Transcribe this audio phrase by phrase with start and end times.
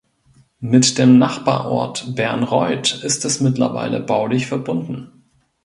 [0.61, 5.11] Mit dem Nachbarort Bernreuth ist es mittlerweile baulich verbunden.